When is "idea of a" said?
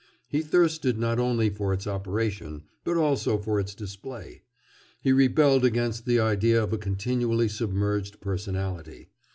6.19-6.79